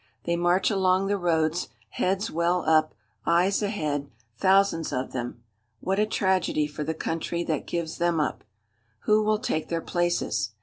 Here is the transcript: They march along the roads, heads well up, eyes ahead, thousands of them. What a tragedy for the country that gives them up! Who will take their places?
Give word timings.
They 0.23 0.35
march 0.35 0.71
along 0.71 1.05
the 1.05 1.15
roads, 1.19 1.67
heads 1.91 2.31
well 2.31 2.63
up, 2.67 2.95
eyes 3.23 3.61
ahead, 3.61 4.09
thousands 4.35 4.91
of 4.91 5.11
them. 5.11 5.43
What 5.79 5.99
a 5.99 6.07
tragedy 6.07 6.65
for 6.65 6.83
the 6.83 6.95
country 6.95 7.43
that 7.43 7.67
gives 7.67 7.99
them 7.99 8.19
up! 8.19 8.43
Who 9.01 9.21
will 9.21 9.37
take 9.37 9.69
their 9.69 9.79
places? 9.79 10.53